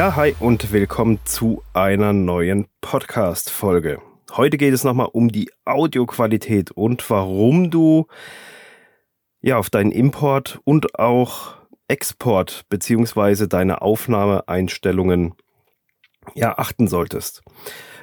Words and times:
Ja, 0.00 0.16
hi 0.16 0.34
und 0.40 0.72
willkommen 0.72 1.18
zu 1.26 1.62
einer 1.74 2.14
neuen 2.14 2.68
Podcast-Folge. 2.80 4.00
Heute 4.32 4.56
geht 4.56 4.72
es 4.72 4.82
nochmal 4.82 5.10
um 5.12 5.28
die 5.28 5.50
Audioqualität 5.66 6.70
und 6.70 7.10
warum 7.10 7.70
du 7.70 8.06
ja 9.42 9.58
auf 9.58 9.68
deinen 9.68 9.92
Import 9.92 10.58
und 10.64 10.98
auch 10.98 11.56
Export 11.86 12.64
beziehungsweise 12.70 13.46
deine 13.46 13.82
Aufnahmeeinstellungen 13.82 15.34
ja 16.34 16.56
achten 16.56 16.88
solltest. 16.88 17.42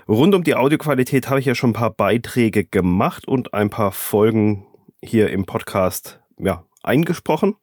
Rund 0.07 0.36
um 0.36 0.43
die 0.43 0.54
Audioqualität 0.54 1.29
habe 1.29 1.39
ich 1.39 1.48
ja 1.48 1.56
schon 1.56 1.71
ein 1.71 1.74
paar 1.74 1.96
Beiträge 1.96 2.64
gemacht 2.64 3.28
und 3.28 3.56
ein 3.56 3.71
paar 3.71 3.92
Folgen 3.92 4.68
hier 5.04 5.32
im 5.32 5.48
Podcast 5.48 6.21
ja, 6.38 6.64
eingesprochen. 6.84 7.56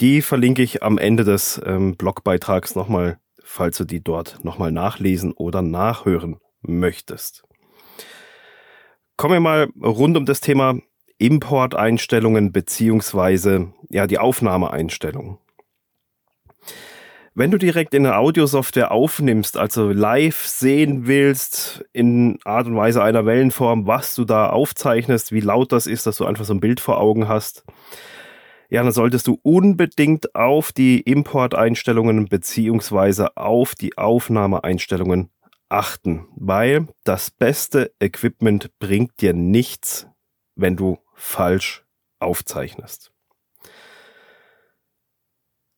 Die 0.00 0.22
verlinke 0.22 0.62
ich 0.62 0.84
am 0.84 0.96
Ende 0.96 1.24
des 1.24 1.60
ähm, 1.66 1.96
Blogbeitrags 1.96 2.76
nochmal, 2.76 3.18
falls 3.48 3.78
du 3.78 3.84
die 3.84 4.02
dort 4.02 4.44
nochmal 4.44 4.70
nachlesen 4.70 5.32
oder 5.32 5.62
nachhören 5.62 6.36
möchtest. 6.60 7.44
Kommen 9.16 9.34
wir 9.34 9.40
mal 9.40 9.68
rund 9.82 10.16
um 10.16 10.26
das 10.26 10.40
Thema 10.40 10.78
Importeinstellungen 11.16 12.52
beziehungsweise 12.52 13.72
ja 13.88 14.06
die 14.06 14.18
Aufnahmeeinstellungen. 14.18 15.38
Wenn 17.34 17.50
du 17.50 17.58
direkt 17.58 17.94
in 17.94 18.02
der 18.02 18.18
Audiosoftware 18.18 18.92
aufnimmst, 18.92 19.56
also 19.56 19.90
live 19.90 20.44
sehen 20.44 21.06
willst, 21.06 21.84
in 21.92 22.38
Art 22.44 22.66
und 22.66 22.76
Weise 22.76 23.02
einer 23.02 23.26
Wellenform, 23.26 23.86
was 23.86 24.14
du 24.14 24.24
da 24.24 24.50
aufzeichnest, 24.50 25.32
wie 25.32 25.40
laut 25.40 25.72
das 25.72 25.86
ist, 25.86 26.06
dass 26.06 26.16
du 26.16 26.26
einfach 26.26 26.44
so 26.44 26.52
ein 26.52 26.60
Bild 26.60 26.80
vor 26.80 27.00
Augen 27.00 27.28
hast, 27.28 27.64
ja, 28.70 28.82
dann 28.82 28.92
solltest 28.92 29.26
du 29.26 29.38
unbedingt 29.42 30.34
auf 30.34 30.72
die 30.72 31.00
Importeinstellungen 31.00 32.26
beziehungsweise 32.26 33.36
auf 33.36 33.74
die 33.74 33.96
Aufnahmeeinstellungen 33.96 35.30
achten, 35.68 36.26
weil 36.36 36.88
das 37.04 37.30
beste 37.30 37.92
Equipment 38.00 38.70
bringt 38.78 39.20
dir 39.20 39.32
nichts, 39.32 40.06
wenn 40.54 40.76
du 40.76 40.98
falsch 41.14 41.84
aufzeichnest. 42.18 43.12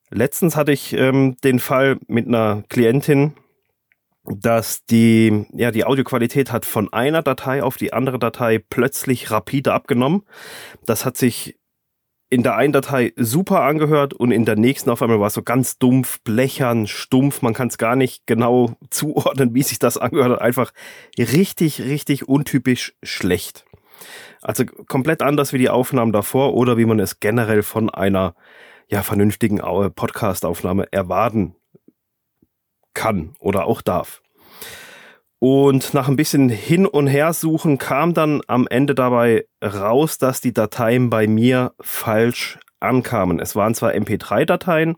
Letztens 0.09 0.57
hatte 0.57 0.73
ich 0.73 0.93
ähm, 0.93 1.37
den 1.43 1.59
Fall 1.59 1.97
mit 2.07 2.27
einer 2.27 2.63
Klientin, 2.67 3.33
dass 4.23 4.85
die, 4.85 5.45
ja, 5.53 5.71
die 5.71 5.85
Audioqualität 5.85 6.51
hat 6.51 6.65
von 6.65 6.91
einer 6.91 7.23
Datei 7.23 7.63
auf 7.63 7.77
die 7.77 7.93
andere 7.93 8.19
Datei 8.19 8.59
plötzlich 8.59 9.31
rapide 9.31 9.73
abgenommen. 9.73 10.23
Das 10.85 11.05
hat 11.05 11.17
sich 11.17 11.57
in 12.31 12.43
der 12.43 12.55
einen 12.55 12.71
Datei 12.71 13.11
super 13.17 13.61
angehört 13.63 14.13
und 14.13 14.31
in 14.31 14.45
der 14.45 14.55
nächsten 14.55 14.89
auf 14.89 15.01
einmal 15.01 15.19
war 15.19 15.27
es 15.27 15.33
so 15.33 15.43
ganz 15.43 15.77
dumpf, 15.77 16.21
blechern, 16.21 16.87
stumpf. 16.87 17.41
Man 17.41 17.53
kann 17.53 17.67
es 17.67 17.77
gar 17.77 17.97
nicht 17.97 18.25
genau 18.25 18.77
zuordnen, 18.89 19.53
wie 19.53 19.63
sich 19.63 19.79
das 19.79 19.97
angehört 19.97 20.31
hat. 20.31 20.41
Einfach 20.41 20.71
richtig, 21.19 21.81
richtig 21.81 22.29
untypisch 22.29 22.93
schlecht. 23.03 23.65
Also 24.41 24.65
komplett 24.65 25.21
anders 25.21 25.51
wie 25.51 25.57
die 25.57 25.69
Aufnahmen 25.69 26.13
davor 26.13 26.53
oder 26.53 26.77
wie 26.77 26.85
man 26.85 26.99
es 27.01 27.19
generell 27.19 27.63
von 27.63 27.89
einer 27.89 28.33
ja, 28.87 29.03
vernünftigen 29.03 29.57
Podcast-Aufnahme 29.93 30.91
erwarten 30.91 31.55
kann 32.93 33.35
oder 33.39 33.65
auch 33.65 33.81
darf. 33.81 34.21
Und 35.43 35.95
nach 35.95 36.07
ein 36.07 36.17
bisschen 36.17 36.49
hin 36.49 36.85
und 36.85 37.07
her 37.07 37.33
suchen 37.33 37.79
kam 37.79 38.13
dann 38.13 38.41
am 38.45 38.67
Ende 38.67 38.93
dabei 38.93 39.47
raus, 39.59 40.19
dass 40.19 40.39
die 40.39 40.53
Dateien 40.53 41.09
bei 41.09 41.25
mir 41.25 41.73
falsch 41.81 42.59
ankamen. 42.79 43.39
Es 43.39 43.55
waren 43.55 43.73
zwar 43.73 43.93
MP3-Dateien, 43.93 44.97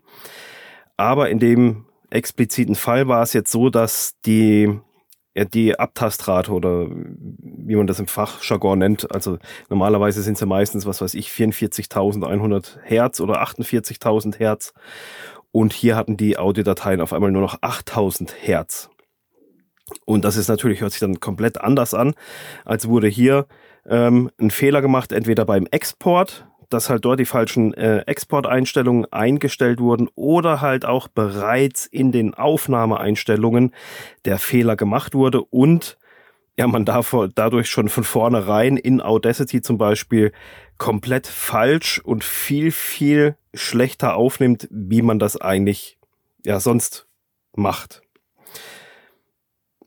aber 0.98 1.30
in 1.30 1.38
dem 1.38 1.86
expliziten 2.10 2.74
Fall 2.74 3.08
war 3.08 3.22
es 3.22 3.32
jetzt 3.32 3.50
so, 3.50 3.70
dass 3.70 4.16
die 4.26 4.78
ja, 5.34 5.46
die 5.46 5.78
Abtastrate 5.78 6.52
oder 6.52 6.88
wie 6.90 7.76
man 7.76 7.86
das 7.86 7.98
im 7.98 8.06
Fachjargon 8.06 8.78
nennt, 8.78 9.10
also 9.14 9.38
normalerweise 9.70 10.22
sind 10.22 10.36
sie 10.36 10.44
meistens, 10.44 10.84
was 10.84 11.00
weiß 11.00 11.14
ich, 11.14 11.30
44.100 11.30 12.80
Hertz 12.82 13.18
oder 13.20 13.42
48.000 13.42 14.38
Hertz 14.38 14.74
und 15.52 15.72
hier 15.72 15.96
hatten 15.96 16.18
die 16.18 16.36
Audiodateien 16.36 17.00
auf 17.00 17.14
einmal 17.14 17.32
nur 17.32 17.40
noch 17.40 17.62
8.000 17.62 18.34
Hertz. 18.34 18.90
Und 20.04 20.24
das 20.24 20.36
ist 20.36 20.48
natürlich, 20.48 20.80
hört 20.80 20.92
sich 20.92 21.00
dann 21.00 21.20
komplett 21.20 21.60
anders 21.60 21.94
an, 21.94 22.14
als 22.64 22.88
wurde 22.88 23.08
hier 23.08 23.46
ähm, 23.86 24.30
ein 24.40 24.50
Fehler 24.50 24.80
gemacht, 24.80 25.12
entweder 25.12 25.44
beim 25.44 25.66
Export, 25.70 26.46
dass 26.70 26.88
halt 26.88 27.04
dort 27.04 27.20
die 27.20 27.26
falschen 27.26 27.74
äh, 27.74 27.98
Exporteinstellungen 28.06 29.10
eingestellt 29.12 29.80
wurden 29.80 30.08
oder 30.14 30.60
halt 30.60 30.84
auch 30.84 31.08
bereits 31.08 31.86
in 31.86 32.12
den 32.12 32.34
Aufnahmeeinstellungen 32.34 33.72
der 34.24 34.38
Fehler 34.38 34.76
gemacht 34.76 35.14
wurde 35.14 35.42
und 35.42 35.98
ja, 36.56 36.68
man 36.68 36.84
davor, 36.84 37.28
dadurch 37.28 37.68
schon 37.68 37.88
von 37.88 38.04
vornherein 38.04 38.76
in 38.76 39.00
Audacity 39.00 39.60
zum 39.60 39.76
Beispiel 39.76 40.32
komplett 40.78 41.26
falsch 41.26 41.98
und 41.98 42.22
viel, 42.22 42.70
viel 42.70 43.36
schlechter 43.52 44.14
aufnimmt, 44.14 44.68
wie 44.70 45.02
man 45.02 45.18
das 45.18 45.36
eigentlich 45.40 45.98
ja 46.44 46.60
sonst 46.60 47.08
macht. 47.56 48.03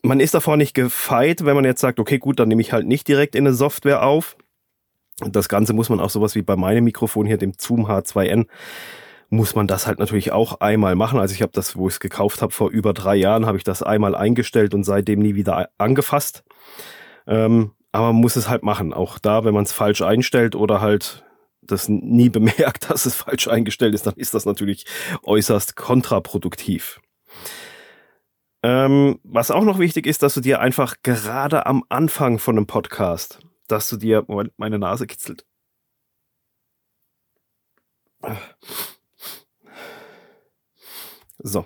Man 0.07 0.19
ist 0.19 0.33
davor 0.33 0.57
nicht 0.57 0.73
gefeit, 0.73 1.45
wenn 1.45 1.55
man 1.55 1.65
jetzt 1.65 1.81
sagt, 1.81 1.99
okay, 1.99 2.17
gut, 2.17 2.39
dann 2.39 2.47
nehme 2.47 2.61
ich 2.61 2.73
halt 2.73 2.87
nicht 2.87 3.07
direkt 3.07 3.35
in 3.35 3.45
eine 3.45 3.53
Software 3.55 4.03
auf 4.03 4.37
das 5.19 5.49
Ganze 5.49 5.73
muss 5.73 5.89
man 5.89 5.99
auch 5.99 6.09
sowas 6.09 6.35
wie 6.35 6.43
bei 6.43 6.55
meinem 6.55 6.83
Mikrofon 6.83 7.25
hier, 7.25 7.37
dem 7.37 7.53
Zoom 7.57 7.87
H2N, 7.87 8.45
muss 9.29 9.55
man 9.55 9.67
das 9.67 9.87
halt 9.87 9.99
natürlich 9.99 10.31
auch 10.31 10.61
einmal 10.61 10.95
machen. 10.95 11.19
Also 11.19 11.33
ich 11.33 11.41
habe 11.41 11.51
das, 11.53 11.75
wo 11.75 11.87
ich 11.87 11.95
es 11.95 11.99
gekauft 11.99 12.41
habe, 12.41 12.53
vor 12.53 12.69
über 12.69 12.93
drei 12.93 13.15
Jahren, 13.15 13.45
habe 13.45 13.57
ich 13.57 13.63
das 13.63 13.83
einmal 13.83 14.15
eingestellt 14.15 14.73
und 14.73 14.83
seitdem 14.83 15.19
nie 15.19 15.35
wieder 15.35 15.69
angefasst. 15.77 16.43
Ähm, 17.25 17.71
aber 17.91 18.13
man 18.13 18.21
muss 18.21 18.35
es 18.35 18.47
halt 18.47 18.63
machen. 18.63 18.93
Auch 18.93 19.19
da, 19.19 19.43
wenn 19.43 19.53
man 19.53 19.63
es 19.63 19.73
falsch 19.73 20.01
einstellt 20.01 20.55
oder 20.55 20.81
halt 20.81 21.25
das 21.61 21.89
nie 21.89 22.29
bemerkt, 22.29 22.89
dass 22.89 23.05
es 23.05 23.15
falsch 23.15 23.47
eingestellt 23.47 23.95
ist, 23.95 24.05
dann 24.05 24.15
ist 24.15 24.33
das 24.33 24.45
natürlich 24.45 24.85
äußerst 25.23 25.75
kontraproduktiv. 25.75 27.01
Ähm, 28.63 29.19
was 29.23 29.51
auch 29.51 29.63
noch 29.63 29.79
wichtig 29.79 30.07
ist, 30.07 30.23
dass 30.23 30.33
du 30.33 30.41
dir 30.41 30.59
einfach 30.59 30.95
gerade 31.03 31.65
am 31.65 31.83
Anfang 31.89 32.39
von 32.39 32.57
einem 32.57 32.67
Podcast 32.67 33.39
dass 33.67 33.89
du 33.89 33.97
dir, 33.97 34.23
Moment, 34.27 34.53
meine 34.57 34.79
Nase 34.79 35.07
kitzelt. 35.07 35.45
So. 41.39 41.65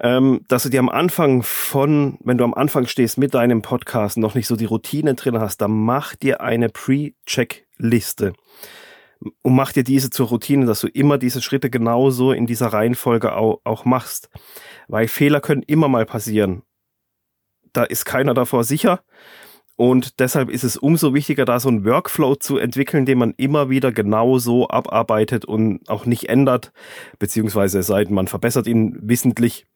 Ähm, 0.00 0.44
dass 0.48 0.64
du 0.64 0.68
dir 0.68 0.80
am 0.80 0.88
Anfang 0.90 1.42
von, 1.42 2.18
wenn 2.22 2.36
du 2.36 2.44
am 2.44 2.54
Anfang 2.54 2.86
stehst 2.86 3.16
mit 3.18 3.34
deinem 3.34 3.62
Podcast 3.62 4.18
noch 4.18 4.34
nicht 4.34 4.46
so 4.46 4.56
die 4.56 4.66
Routine 4.66 5.14
drin 5.14 5.40
hast, 5.40 5.58
dann 5.58 5.70
mach 5.70 6.14
dir 6.14 6.42
eine 6.42 6.68
Pre-Check-Liste 6.68 8.34
und 9.42 9.54
mach 9.54 9.72
dir 9.72 9.84
diese 9.84 10.10
zur 10.10 10.28
Routine, 10.28 10.66
dass 10.66 10.80
du 10.80 10.88
immer 10.88 11.16
diese 11.16 11.40
Schritte 11.40 11.70
genauso 11.70 12.32
in 12.32 12.46
dieser 12.46 12.68
Reihenfolge 12.68 13.34
auch, 13.34 13.60
auch 13.64 13.86
machst. 13.86 14.28
Weil 14.88 15.08
Fehler 15.08 15.40
können 15.40 15.62
immer 15.62 15.88
mal 15.88 16.06
passieren. 16.06 16.62
Da 17.72 17.84
ist 17.84 18.04
keiner 18.04 18.34
davor 18.34 18.64
sicher. 18.64 19.02
Und 19.76 20.20
deshalb 20.20 20.48
ist 20.48 20.64
es 20.64 20.78
umso 20.78 21.12
wichtiger, 21.12 21.44
da 21.44 21.60
so 21.60 21.68
einen 21.68 21.84
Workflow 21.84 22.36
zu 22.36 22.56
entwickeln, 22.56 23.04
den 23.04 23.18
man 23.18 23.34
immer 23.36 23.68
wieder 23.68 23.92
genau 23.92 24.38
so 24.38 24.68
abarbeitet 24.68 25.44
und 25.44 25.86
auch 25.88 26.06
nicht 26.06 26.30
ändert, 26.30 26.72
beziehungsweise 27.18 27.80
es 27.80 27.86
sei 27.86 28.04
denn, 28.04 28.14
man 28.14 28.26
verbessert 28.26 28.66
ihn 28.66 28.96
wissentlich, 29.02 29.66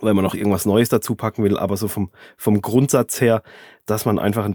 weil 0.00 0.14
man 0.14 0.24
noch 0.24 0.34
irgendwas 0.34 0.66
Neues 0.66 0.88
dazu 0.88 1.16
packen 1.16 1.42
will, 1.42 1.58
aber 1.58 1.76
so 1.76 1.88
vom, 1.88 2.10
vom 2.36 2.62
Grundsatz 2.62 3.20
her, 3.20 3.42
dass 3.86 4.04
man 4.04 4.18
einfach 4.18 4.44
einen 4.44 4.54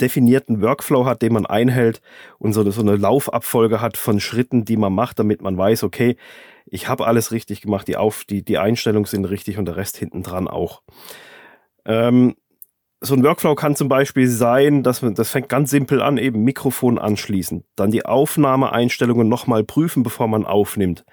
definierten 0.00 0.60
Workflow 0.60 1.06
hat, 1.06 1.22
den 1.22 1.32
man 1.32 1.46
einhält 1.46 2.02
und 2.38 2.52
so 2.52 2.60
eine, 2.60 2.72
so 2.72 2.82
eine 2.82 2.96
Laufabfolge 2.96 3.80
hat 3.80 3.96
von 3.96 4.20
Schritten, 4.20 4.64
die 4.64 4.76
man 4.76 4.92
macht, 4.92 5.18
damit 5.18 5.40
man 5.40 5.56
weiß, 5.56 5.84
okay, 5.84 6.16
ich 6.66 6.86
habe 6.86 7.06
alles 7.06 7.32
richtig 7.32 7.62
gemacht, 7.62 7.88
die, 7.88 7.96
Auf, 7.96 8.24
die, 8.24 8.42
die 8.44 8.58
Einstellungen 8.58 9.06
sind 9.06 9.24
richtig 9.24 9.56
und 9.56 9.64
der 9.64 9.76
Rest 9.76 9.96
hinten 9.96 10.22
dran 10.22 10.48
auch. 10.48 10.82
Ähm, 11.86 12.34
so 13.00 13.14
ein 13.14 13.22
Workflow 13.22 13.54
kann 13.54 13.76
zum 13.76 13.88
Beispiel 13.88 14.28
sein, 14.28 14.82
dass 14.82 15.02
man, 15.02 15.14
das 15.14 15.30
fängt 15.30 15.48
ganz 15.48 15.70
simpel 15.70 16.02
an, 16.02 16.18
eben 16.18 16.42
Mikrofon 16.42 16.98
anschließen, 16.98 17.64
dann 17.76 17.90
die 17.90 18.04
Aufnahmeeinstellungen 18.04 19.28
nochmal 19.28 19.64
prüfen, 19.64 20.02
bevor 20.02 20.28
man 20.28 20.44
aufnimmt. 20.44 21.04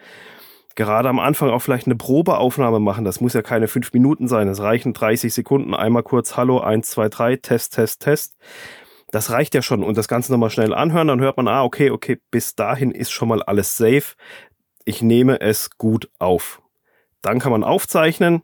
Gerade 0.75 1.07
am 1.07 1.19
Anfang 1.19 1.50
auch 1.50 1.62
vielleicht 1.62 1.88
eine 1.88 1.95
Probeaufnahme 1.95 2.80
machen. 2.80 3.06
Das 3.06 3.22
muss 3.22 3.33
ja 3.33 3.42
keine 3.42 3.68
fünf 3.68 3.94
Minuten 3.94 4.27
sein. 4.27 4.50
Es 4.50 4.62
reichen 4.62 4.94
30 4.94 5.33
Sekunden. 5.33 5.74
Einmal 5.74 6.04
kurz 6.04 6.36
Hallo, 6.36 6.60
eins, 6.60 6.89
zwei, 6.89 7.07
drei, 7.07 7.38
Test, 7.38 7.75
Test, 7.75 8.01
Test. 8.01 8.36
Das 9.12 9.31
reicht 9.31 9.56
ja 9.56 9.62
schon. 9.62 9.83
Und 9.83 9.98
das 9.98 10.10
Ganze 10.10 10.33
nochmal 10.33 10.50
schnell 10.50 10.74
anhören. 10.74 11.07
Dann 11.07 11.22
hört 11.22 11.38
man, 11.38 11.48
ah, 11.48 11.63
okay, 11.63 11.92
okay, 11.92 12.19
bis 12.30 12.56
dahin 12.56 12.92
ist 12.92 13.12
schon 13.12 13.30
mal 13.30 13.42
alles 13.42 13.77
safe. 13.77 14.16
Ich 14.83 15.01
nehme 15.01 15.39
es 15.39 15.77
gut 15.77 16.10
auf. 16.19 16.62
Dann 17.22 17.39
kann 17.39 17.54
man 17.54 17.63
aufzeichnen 17.63 18.44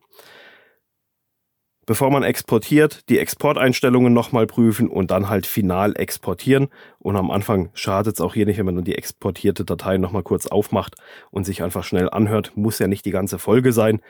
bevor 1.86 2.12
man 2.12 2.24
exportiert, 2.24 3.10
die 3.10 3.20
Exporteinstellungen 3.20 4.14
nochmal 4.14 4.48
prüfen 4.48 4.88
und 4.88 5.12
dann 5.12 5.30
halt 5.30 5.46
final 5.46 5.94
exportieren. 5.96 6.70
Und 7.00 7.16
am 7.16 7.32
Anfang 7.32 7.70
schadet 7.74 8.16
es 8.16 8.22
auch 8.22 8.34
hier 8.34 8.46
nicht, 8.46 8.58
wenn 8.58 8.66
man 8.66 8.76
dann 8.76 8.86
die 8.86 8.96
exportierte 8.96 9.66
Datei 9.66 9.98
nochmal 9.98 10.24
kurz 10.24 10.48
aufmacht 10.48 10.96
und 11.32 11.46
sich 11.46 11.64
einfach 11.64 11.84
schnell 11.84 12.10
anhört. 12.10 12.54
Muss 12.56 12.80
ja 12.80 12.88
nicht 12.88 13.06
die 13.06 13.12
ganze 13.12 13.40
Folge 13.40 13.74
sein. 13.74 14.02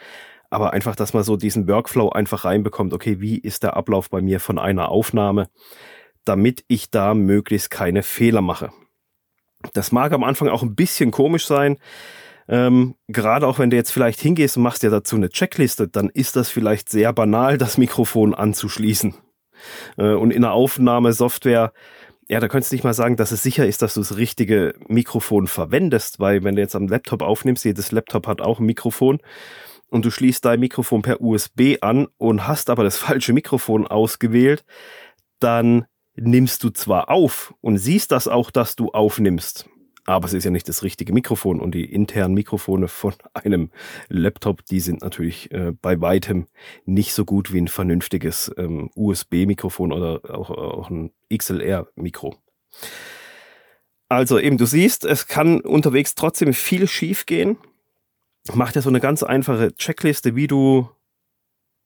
aber 0.52 0.74
einfach, 0.74 0.96
dass 0.96 1.14
man 1.14 1.24
so 1.24 1.38
diesen 1.38 1.68
Workflow 1.68 2.10
einfach 2.10 2.44
reinbekommt. 2.46 2.94
Okay, 2.94 3.22
wie 3.22 3.38
ist 3.38 3.64
der 3.64 3.78
Ablauf 3.78 4.10
bei 4.10 4.22
mir 4.22 4.40
von 4.40 4.60
einer 4.60 4.90
Aufnahme, 4.90 5.48
damit 6.26 6.64
ich 6.68 6.92
da 6.92 7.14
möglichst 7.16 7.72
keine 7.72 8.04
Fehler 8.04 8.42
mache. 8.42 8.72
Das 9.74 9.92
mag 9.92 10.12
am 10.12 10.24
Anfang 10.24 10.50
auch 10.50 10.62
ein 10.62 10.76
bisschen 10.76 11.12
komisch 11.12 11.48
sein. 11.48 11.78
Ähm, 12.48 12.96
gerade 13.08 13.48
auch 13.48 13.60
wenn 13.60 13.70
du 13.70 13.78
jetzt 13.78 13.92
vielleicht 13.92 14.20
hingehst 14.20 14.58
und 14.58 14.64
machst 14.64 14.84
dir 14.84 14.90
dazu 14.90 15.16
eine 15.16 15.30
Checkliste, 15.30 15.88
dann 15.88 16.10
ist 16.10 16.36
das 16.36 16.50
vielleicht 16.50 16.90
sehr 16.90 17.14
banal, 17.14 17.58
das 17.58 17.78
Mikrofon 17.78 18.34
anzuschließen. 18.34 19.16
Äh, 19.98 20.14
und 20.14 20.32
in 20.32 20.42
der 20.42 20.54
Aufnahmesoftware, 20.54 21.74
ja, 22.28 22.40
da 22.40 22.48
könntest 22.48 22.72
du 22.72 22.76
nicht 22.76 22.84
mal 22.84 22.94
sagen, 22.94 23.16
dass 23.18 23.32
es 23.32 23.44
sicher 23.44 23.66
ist, 23.66 23.82
dass 23.82 23.94
du 23.94 24.00
das 24.00 24.18
richtige 24.18 24.74
Mikrofon 24.88 25.48
verwendest, 25.48 26.20
weil 26.20 26.44
wenn 26.44 26.56
du 26.56 26.62
jetzt 26.62 26.76
am 26.76 26.88
Laptop 26.88 27.22
aufnimmst, 27.22 27.66
jedes 27.66 27.92
Laptop 27.92 28.28
hat 28.28 28.42
auch 28.42 28.60
ein 28.60 28.66
Mikrofon 28.66 29.20
und 29.90 30.06
du 30.06 30.12
schließt 30.12 30.44
dein 30.46 30.60
Mikrofon 30.60 31.02
per 31.02 31.22
USB 31.22 31.78
an 31.82 32.08
und 32.18 32.48
hast 32.48 32.70
aber 32.70 32.84
das 32.84 32.98
falsche 32.98 33.34
Mikrofon 33.34 33.86
ausgewählt, 33.86 34.64
dann 35.40 35.86
nimmst 36.16 36.64
du 36.64 36.70
zwar 36.70 37.10
auf 37.10 37.54
und 37.62 37.78
siehst 37.78 38.12
das 38.12 38.28
auch, 38.28 38.52
dass 38.52 38.76
du 38.76 38.92
aufnimmst, 38.92 39.70
aber 40.06 40.26
es 40.26 40.34
ist 40.34 40.44
ja 40.44 40.52
nicht 40.52 40.68
das 40.68 40.84
richtige 40.84 41.14
Mikrofon 41.14 41.60
und 41.60 41.76
die 41.76 41.86
internen 41.86 42.34
Mikrofone 42.34 42.88
von 42.88 43.14
einem 43.34 43.72
Laptop, 44.10 44.66
die 44.66 44.80
sind 44.80 45.02
natürlich 45.02 45.52
äh, 45.52 45.74
bei 45.82 46.00
weitem 46.02 46.48
nicht 46.86 47.14
so 47.14 47.26
gut 47.26 47.54
wie 47.54 47.60
ein 47.60 47.68
vernünftiges 47.68 48.52
ähm, 48.58 48.90
USB-Mikrofon 48.96 49.92
oder 49.92 50.22
auch, 50.30 50.50
auch 50.50 50.90
ein 50.90 51.12
XLR-Mikro. 51.34 52.36
Also 54.10 54.40
eben, 54.40 54.58
du 54.58 54.66
siehst, 54.66 55.06
es 55.06 55.28
kann 55.28 55.62
unterwegs 55.62 56.16
trotzdem 56.16 56.54
viel 56.54 56.88
schief 56.88 57.26
gehen. 57.26 57.58
Mach 58.54 58.72
dir 58.72 58.82
so 58.82 58.90
eine 58.90 59.00
ganz 59.00 59.24
einfache 59.24 59.74
Checkliste, 59.76 60.36
wie 60.36 60.48
du 60.48 60.90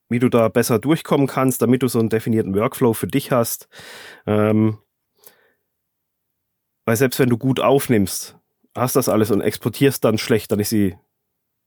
wie 0.10 0.20
du 0.20 0.30
da 0.30 0.50
besser 0.50 0.80
durchkommen 0.80 1.28
kannst, 1.28 1.62
damit 1.62 1.82
du 1.82 1.88
so 1.88 2.00
einen 2.00 2.10
definierten 2.10 2.56
Workflow 2.56 2.94
für 2.94 3.08
dich 3.08 3.32
hast. 3.32 3.68
Ähm, 4.28 4.78
weil 6.86 6.96
selbst 6.96 7.20
wenn 7.20 7.30
du 7.30 7.38
gut 7.38 7.60
aufnimmst, 7.60 8.38
hast 8.76 8.96
das 8.96 9.10
alles 9.10 9.32
und 9.32 9.42
exportierst 9.42 10.04
dann 10.04 10.18
schlecht, 10.18 10.52
dann 10.52 10.60
ist 10.60 10.70
sie 10.70 10.96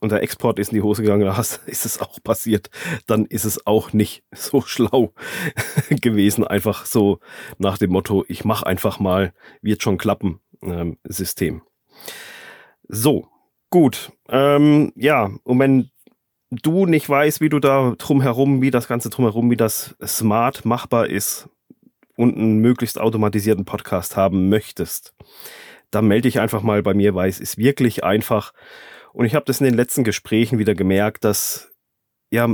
und 0.00 0.12
der 0.12 0.22
Export 0.22 0.60
ist 0.60 0.70
in 0.70 0.76
die 0.76 0.82
Hose 0.82 1.02
gegangen, 1.02 1.24
da 1.24 1.36
hast, 1.36 1.60
ist 1.66 1.84
es 1.84 2.00
auch 2.00 2.22
passiert, 2.22 2.70
dann 3.06 3.26
ist 3.26 3.44
es 3.44 3.66
auch 3.66 3.92
nicht 3.92 4.22
so 4.32 4.60
schlau 4.62 5.12
gewesen. 5.90 6.46
Einfach 6.46 6.86
so 6.86 7.18
nach 7.58 7.78
dem 7.78 7.90
Motto, 7.90 8.24
ich 8.28 8.44
mach 8.44 8.62
einfach 8.62 9.00
mal, 9.00 9.32
wird 9.60 9.82
schon 9.82 9.98
klappen, 9.98 10.40
ähm, 10.62 10.98
System. 11.04 11.62
So, 12.88 13.28
gut. 13.70 14.12
Ähm, 14.28 14.92
ja, 14.94 15.30
und 15.42 15.58
wenn 15.58 15.90
du 16.50 16.86
nicht 16.86 17.08
weißt, 17.08 17.40
wie 17.40 17.50
du 17.50 17.58
da 17.58 17.94
drumherum, 17.98 18.62
wie 18.62 18.70
das 18.70 18.88
Ganze 18.88 19.10
drumherum, 19.10 19.50
wie 19.50 19.56
das 19.56 19.96
smart 20.06 20.64
machbar 20.64 21.08
ist 21.08 21.48
und 22.18 22.36
einen 22.36 22.58
möglichst 22.58 23.00
automatisierten 23.00 23.64
Podcast 23.64 24.16
haben 24.16 24.48
möchtest, 24.48 25.14
dann 25.92 26.08
melde 26.08 26.22
dich 26.22 26.40
einfach 26.40 26.62
mal 26.62 26.82
bei 26.82 26.92
mir, 26.92 27.14
weil 27.14 27.28
es 27.28 27.38
ist 27.38 27.58
wirklich 27.58 28.02
einfach. 28.02 28.52
Und 29.12 29.24
ich 29.24 29.36
habe 29.36 29.44
das 29.46 29.60
in 29.60 29.66
den 29.66 29.74
letzten 29.74 30.02
Gesprächen 30.02 30.58
wieder 30.58 30.74
gemerkt, 30.74 31.22
dass 31.24 31.72
ja 32.30 32.48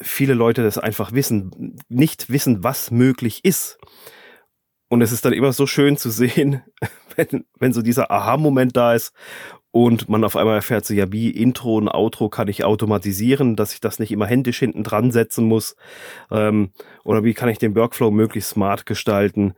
viele 0.00 0.34
Leute 0.34 0.64
das 0.64 0.78
einfach 0.78 1.12
wissen, 1.12 1.78
nicht 1.88 2.28
wissen, 2.28 2.64
was 2.64 2.90
möglich 2.90 3.44
ist. 3.44 3.78
Und 4.88 5.00
es 5.00 5.12
ist 5.12 5.24
dann 5.24 5.32
immer 5.32 5.52
so 5.52 5.68
schön 5.68 5.96
zu 5.96 6.10
sehen, 6.10 6.62
wenn, 7.16 7.46
wenn 7.60 7.72
so 7.72 7.82
dieser 7.82 8.10
Aha-Moment 8.10 8.76
da 8.76 8.94
ist 8.94 9.12
und 9.76 10.08
man 10.08 10.24
auf 10.24 10.36
einmal 10.36 10.54
erfährt 10.54 10.86
so, 10.86 10.94
ja, 10.94 11.12
wie 11.12 11.28
Intro 11.28 11.76
und 11.76 11.90
Outro 11.90 12.30
kann 12.30 12.48
ich 12.48 12.64
automatisieren, 12.64 13.56
dass 13.56 13.74
ich 13.74 13.80
das 13.82 13.98
nicht 13.98 14.10
immer 14.10 14.24
händisch 14.24 14.58
hinten 14.58 14.82
dran 14.82 15.10
setzen 15.10 15.44
muss. 15.44 15.76
Ähm, 16.30 16.70
oder 17.04 17.24
wie 17.24 17.34
kann 17.34 17.50
ich 17.50 17.58
den 17.58 17.74
Workflow 17.74 18.10
möglichst 18.10 18.48
smart 18.48 18.86
gestalten. 18.86 19.52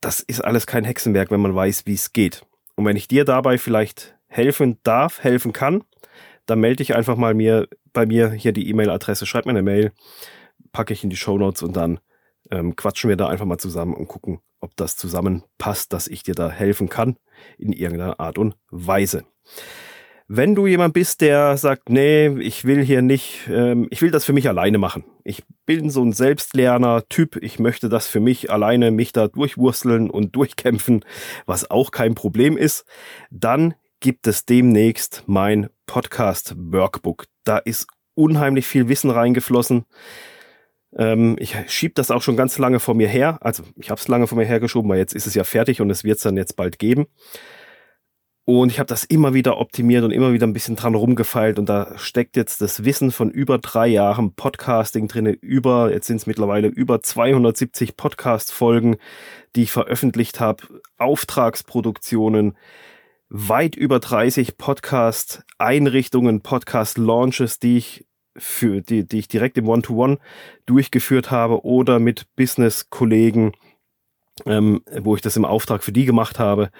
Das 0.00 0.20
ist 0.20 0.42
alles 0.42 0.66
kein 0.66 0.84
Hexenwerk, 0.84 1.30
wenn 1.30 1.42
man 1.42 1.54
weiß, 1.54 1.84
wie 1.84 1.92
es 1.92 2.14
geht. 2.14 2.46
Und 2.74 2.86
wenn 2.86 2.96
ich 2.96 3.06
dir 3.06 3.26
dabei 3.26 3.58
vielleicht 3.58 4.16
helfen 4.28 4.78
darf, 4.82 5.22
helfen 5.22 5.52
kann, 5.52 5.84
dann 6.46 6.60
melde 6.60 6.76
dich 6.76 6.96
einfach 6.96 7.18
mal 7.18 7.34
mir 7.34 7.68
bei 7.92 8.06
mir 8.06 8.30
hier 8.30 8.52
die 8.52 8.66
E-Mail-Adresse, 8.70 9.26
schreib 9.26 9.44
mir 9.44 9.50
eine 9.50 9.60
Mail, 9.60 9.92
packe 10.72 10.94
ich 10.94 11.04
in 11.04 11.10
die 11.10 11.16
Show 11.16 11.36
Notes 11.36 11.62
und 11.62 11.76
dann 11.76 12.00
ähm, 12.50 12.76
quatschen 12.76 13.08
wir 13.08 13.16
da 13.16 13.28
einfach 13.28 13.46
mal 13.46 13.58
zusammen 13.58 13.94
und 13.94 14.08
gucken, 14.08 14.40
ob 14.60 14.76
das 14.76 14.96
zusammenpasst, 14.96 15.92
dass 15.92 16.08
ich 16.08 16.22
dir 16.22 16.34
da 16.34 16.50
helfen 16.50 16.88
kann 16.88 17.16
in 17.58 17.72
irgendeiner 17.72 18.20
Art 18.20 18.38
und 18.38 18.56
Weise. 18.70 19.24
Wenn 20.28 20.56
du 20.56 20.66
jemand 20.66 20.92
bist, 20.92 21.20
der 21.20 21.56
sagt, 21.56 21.88
nee, 21.88 22.26
ich 22.40 22.64
will 22.64 22.84
hier 22.84 23.00
nicht, 23.00 23.48
ähm, 23.48 23.86
ich 23.90 24.02
will 24.02 24.10
das 24.10 24.24
für 24.24 24.32
mich 24.32 24.48
alleine 24.48 24.76
machen. 24.76 25.04
Ich 25.22 25.44
bin 25.66 25.88
so 25.88 26.02
ein 26.02 26.12
Selbstlerner-Typ, 26.12 27.36
ich 27.42 27.60
möchte 27.60 27.88
das 27.88 28.08
für 28.08 28.18
mich 28.18 28.50
alleine 28.50 28.90
mich 28.90 29.12
da 29.12 29.28
durchwursteln 29.28 30.10
und 30.10 30.34
durchkämpfen, 30.34 31.04
was 31.46 31.70
auch 31.70 31.92
kein 31.92 32.16
Problem 32.16 32.56
ist, 32.56 32.84
dann 33.30 33.74
gibt 34.00 34.26
es 34.26 34.44
demnächst 34.44 35.22
mein 35.26 35.68
Podcast-Workbook. 35.86 37.26
Da 37.44 37.58
ist 37.58 37.86
unheimlich 38.14 38.66
viel 38.66 38.88
Wissen 38.88 39.10
reingeflossen. 39.10 39.84
Ähm, 40.98 41.36
ich 41.38 41.56
schiebe 41.68 41.94
das 41.94 42.10
auch 42.10 42.22
schon 42.22 42.36
ganz 42.36 42.58
lange 42.58 42.80
vor 42.80 42.94
mir 42.94 43.08
her. 43.08 43.38
Also 43.40 43.62
ich 43.76 43.90
habe 43.90 44.00
es 44.00 44.08
lange 44.08 44.26
vor 44.26 44.38
mir 44.38 44.46
hergeschoben, 44.46 44.90
weil 44.90 44.98
jetzt 44.98 45.14
ist 45.14 45.26
es 45.26 45.34
ja 45.34 45.44
fertig 45.44 45.80
und 45.80 45.90
es 45.90 46.04
wird 46.04 46.16
es 46.16 46.22
dann 46.22 46.36
jetzt 46.36 46.56
bald 46.56 46.78
geben. 46.78 47.06
Und 48.48 48.70
ich 48.70 48.78
habe 48.78 48.86
das 48.86 49.02
immer 49.02 49.34
wieder 49.34 49.58
optimiert 49.58 50.04
und 50.04 50.12
immer 50.12 50.32
wieder 50.32 50.46
ein 50.46 50.52
bisschen 50.52 50.76
dran 50.76 50.94
rumgefeilt. 50.94 51.58
Und 51.58 51.68
da 51.68 51.98
steckt 51.98 52.36
jetzt 52.36 52.60
das 52.60 52.84
Wissen 52.84 53.10
von 53.10 53.28
über 53.28 53.58
drei 53.58 53.88
Jahren 53.88 54.34
Podcasting 54.34 55.08
drinne. 55.08 55.32
Über, 55.32 55.92
jetzt 55.92 56.06
sind 56.06 56.18
es 56.18 56.26
mittlerweile 56.26 56.68
über 56.68 57.02
270 57.02 57.96
Podcast-Folgen, 57.96 58.98
die 59.56 59.64
ich 59.64 59.72
veröffentlicht 59.72 60.38
habe. 60.38 60.62
Auftragsproduktionen, 60.96 62.56
weit 63.28 63.74
über 63.74 63.98
30 63.98 64.56
Podcast-Einrichtungen, 64.56 66.42
Podcast-Launches, 66.42 67.58
die 67.58 67.78
ich 67.78 68.06
für 68.38 68.80
die, 68.80 69.04
die 69.04 69.18
ich 69.18 69.28
direkt 69.28 69.58
im 69.58 69.68
One-to-One 69.68 70.14
-One 70.14 70.18
durchgeführt 70.66 71.30
habe 71.30 71.64
oder 71.64 71.98
mit 71.98 72.26
Business-Kollegen, 72.36 73.52
ähm, 74.44 74.82
wo 75.00 75.16
ich 75.16 75.22
das 75.22 75.36
im 75.36 75.44
Auftrag 75.44 75.82
für 75.82 75.92
die 75.92 76.04
gemacht 76.04 76.38
habe. 76.38 76.70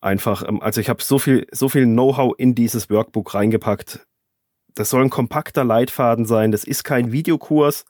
Einfach, 0.00 0.46
ähm, 0.46 0.60
also 0.60 0.80
ich 0.80 0.88
habe 0.88 1.02
so 1.02 1.18
viel, 1.18 1.46
so 1.52 1.68
viel 1.68 1.84
Know-how 1.84 2.34
in 2.36 2.54
dieses 2.54 2.90
Workbook 2.90 3.34
reingepackt. 3.34 4.06
Das 4.74 4.90
soll 4.90 5.02
ein 5.02 5.10
kompakter 5.10 5.64
Leitfaden 5.64 6.24
sein. 6.24 6.50
Das 6.52 6.64
ist 6.64 6.84
kein 6.84 7.12
Videokurs. 7.12 7.84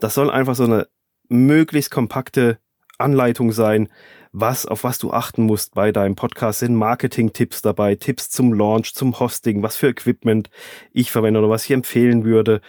Das 0.00 0.14
soll 0.14 0.30
einfach 0.30 0.54
so 0.54 0.64
eine 0.64 0.88
möglichst 1.28 1.90
kompakte 1.90 2.58
Anleitung 2.98 3.52
sein, 3.52 3.88
was, 4.32 4.66
auf 4.66 4.84
was 4.84 4.98
du 4.98 5.12
achten 5.12 5.42
musst 5.42 5.74
bei 5.74 5.92
deinem 5.92 6.16
Podcast. 6.16 6.60
Sind 6.60 6.74
Marketing-Tipps 6.74 7.62
dabei, 7.62 7.94
Tipps 7.94 8.30
zum 8.30 8.52
Launch, 8.52 8.94
zum 8.94 9.18
Hosting, 9.18 9.62
was 9.62 9.76
für 9.76 9.88
Equipment 9.88 10.50
ich 10.92 11.10
verwende 11.10 11.40
oder 11.40 11.50
was 11.50 11.64
ich 11.64 11.70
empfehlen 11.70 12.24
würde. 12.24 12.60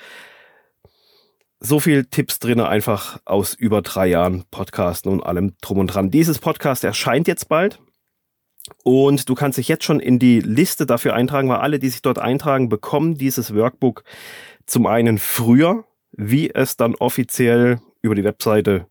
So 1.59 1.79
viel 1.79 2.05
Tipps 2.05 2.39
drin, 2.39 2.61
einfach 2.61 3.19
aus 3.25 3.53
über 3.53 3.81
drei 3.81 4.07
Jahren 4.07 4.45
Podcasten 4.49 5.11
und 5.11 5.21
allem 5.21 5.55
drum 5.61 5.79
und 5.79 5.87
dran. 5.87 6.11
Dieses 6.11 6.39
Podcast 6.39 6.83
erscheint 6.83 7.27
jetzt 7.27 7.49
bald. 7.49 7.79
Und 8.83 9.29
du 9.29 9.35
kannst 9.35 9.57
dich 9.57 9.67
jetzt 9.67 9.83
schon 9.83 9.99
in 9.99 10.19
die 10.19 10.41
Liste 10.41 10.85
dafür 10.85 11.15
eintragen, 11.15 11.49
weil 11.49 11.57
alle, 11.57 11.79
die 11.79 11.89
sich 11.89 12.01
dort 12.01 12.19
eintragen, 12.19 12.69
bekommen 12.69 13.15
dieses 13.15 13.55
Workbook 13.55 14.03
zum 14.65 14.85
einen 14.85 15.17
früher, 15.17 15.85
wie 16.11 16.51
es 16.53 16.77
dann 16.77 16.95
offiziell 16.95 17.81
über 18.01 18.15
die 18.15 18.23
Webseite 18.23 18.87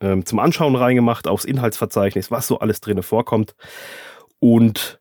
ähm, 0.00 0.24
zum 0.24 0.38
Anschauen 0.38 0.76
reingemacht, 0.76 1.28
aufs 1.28 1.44
Inhaltsverzeichnis, 1.44 2.30
was 2.30 2.46
so 2.46 2.60
alles 2.60 2.80
drin 2.80 3.02
vorkommt. 3.02 3.54
Und 4.38 5.00